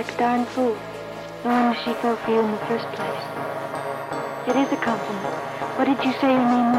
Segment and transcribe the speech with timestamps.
[0.00, 0.74] like a darn fool.
[1.44, 3.24] No wonder she fell for you in the first place.
[4.48, 5.36] It is a compliment.
[5.76, 6.69] What did you say your name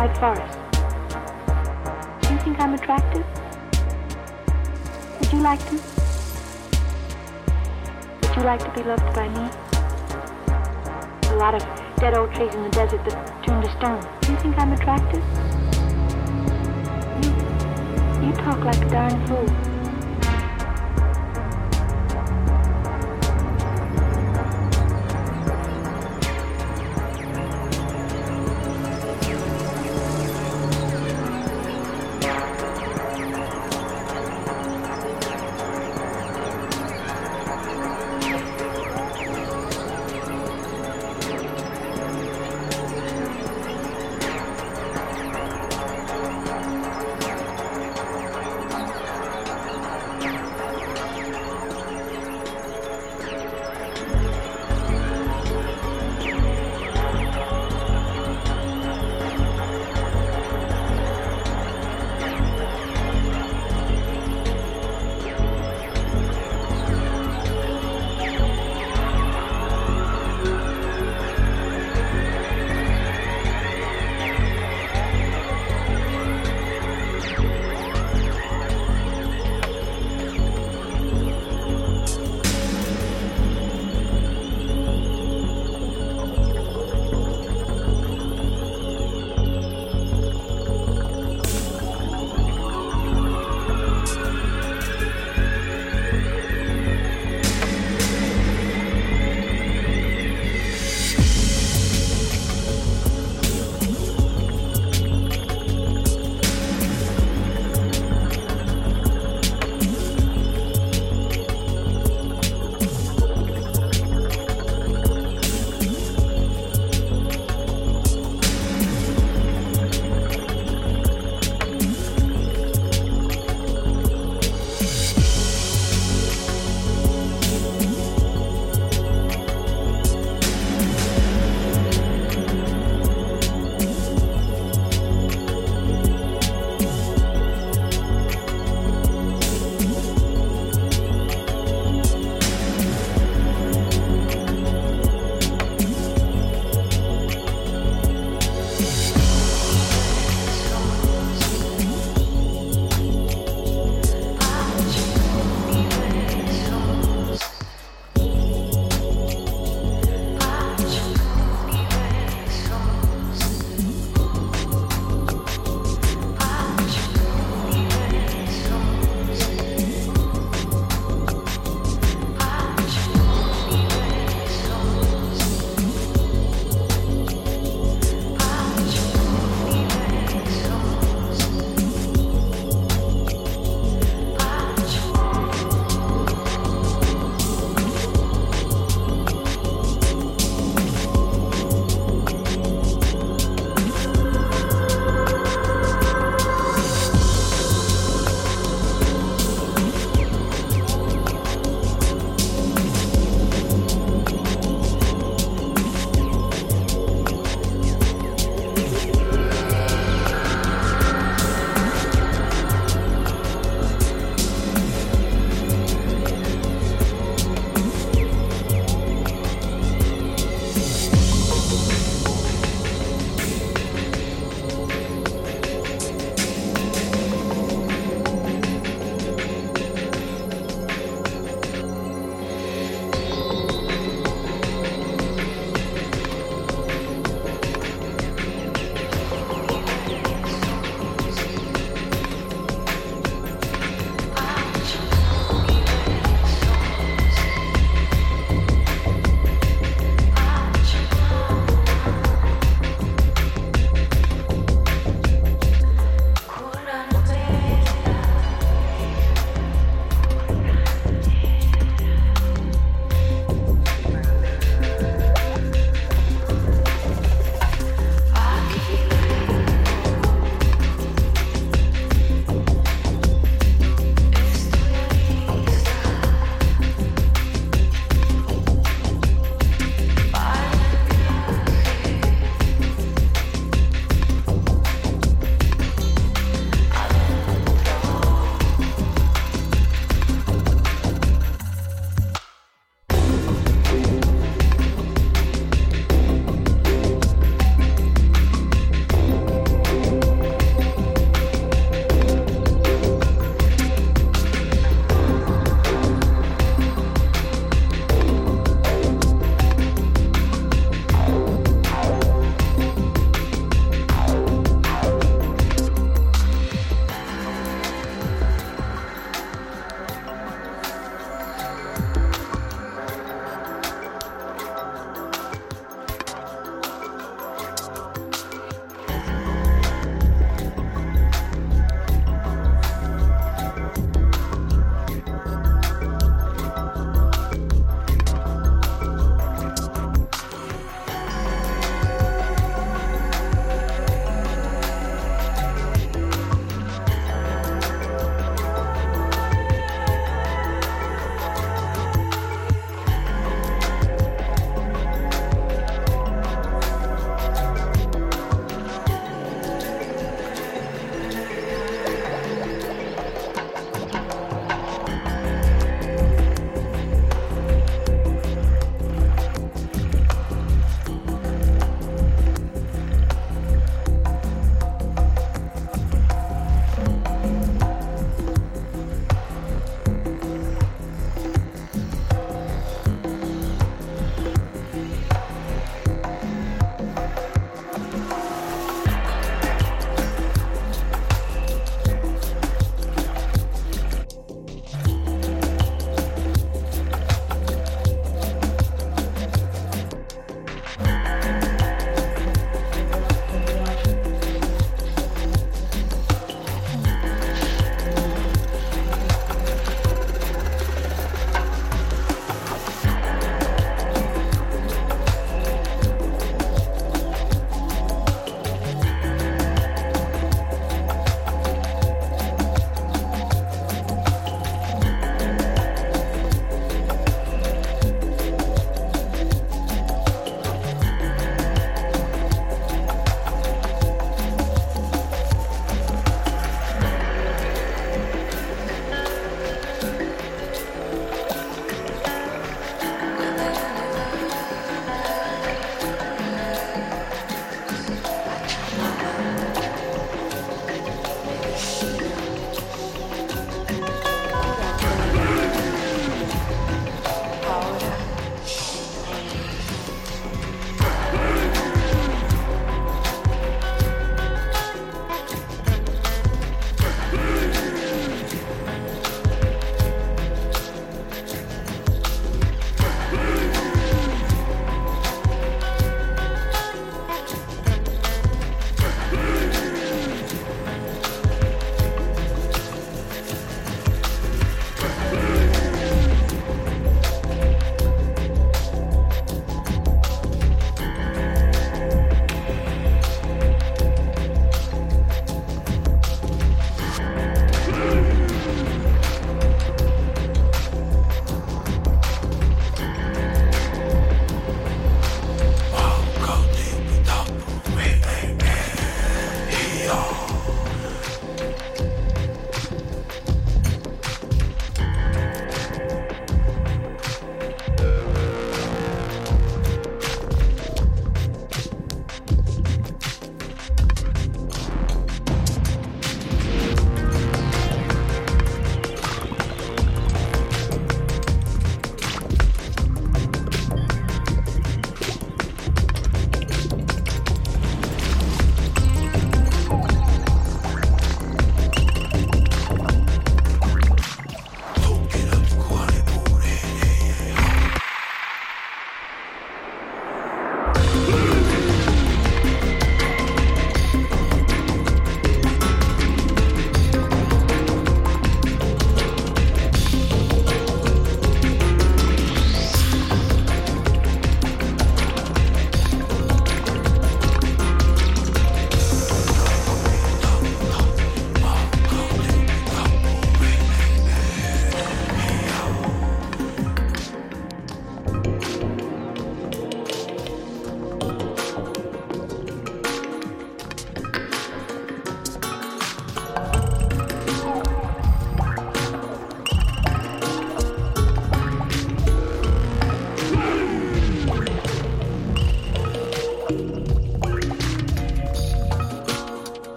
[0.00, 0.58] petrified forest.
[2.22, 3.24] Do you think I'm attractive?
[5.20, 5.74] Would you like to?
[8.22, 9.50] Would you like to be loved by me?
[11.30, 11.62] A lot of
[11.96, 14.00] dead old trees in the desert that turn to stone.
[14.22, 15.22] Do you think I'm attractive?
[17.22, 19.59] You, you talk like a darn fool.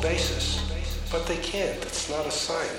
[0.00, 0.60] Basis,
[1.10, 1.76] but they can't.
[1.82, 2.69] It's not a science.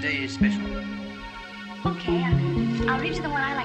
[0.00, 0.66] today is special.
[1.86, 2.22] Okay,
[2.86, 3.55] I'll read you the one I